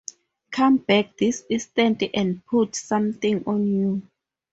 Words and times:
Come 0.49 0.77
back 0.77 1.15
this 1.15 1.43
instant 1.47 2.01
and 2.15 2.43
put 2.47 2.73
something 2.75 3.43
on 3.45 3.67
you. 3.67 4.01